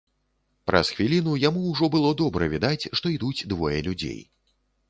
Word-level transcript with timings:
Праз 0.69 0.89
хвіліну 0.95 1.35
яму 1.43 1.61
ўжо 1.75 1.91
было 1.97 2.13
добра 2.23 2.49
відаць, 2.57 2.89
што 3.01 3.05
ідуць 3.19 3.47
двое 3.53 3.79
людзей. 3.91 4.21